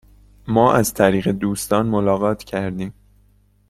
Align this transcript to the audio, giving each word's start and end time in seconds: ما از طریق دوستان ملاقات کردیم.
ما 0.47 0.73
از 0.73 0.93
طریق 0.93 1.29
دوستان 1.31 1.87
ملاقات 1.87 2.43
کردیم. 2.43 2.93